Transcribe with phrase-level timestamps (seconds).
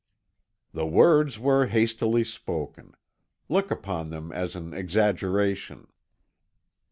[0.73, 2.95] "The words were hastily spoken.
[3.49, 5.89] Look upon them as an exaggeration."